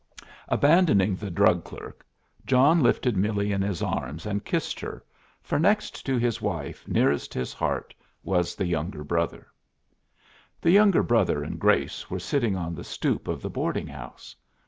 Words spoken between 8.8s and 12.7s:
brother. The younger brother and Grace were sitting